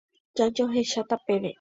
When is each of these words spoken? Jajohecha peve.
Jajohecha 0.37 1.05
peve. 1.27 1.49